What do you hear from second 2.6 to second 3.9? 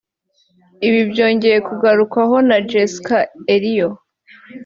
Jesca Eriyo